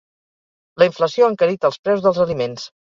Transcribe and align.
La 0.83 0.87
inflació 0.89 1.27
ha 1.27 1.31
encarit 1.35 1.71
els 1.73 1.81
preus 1.87 2.05
dels 2.09 2.27
aliments. 2.29 2.71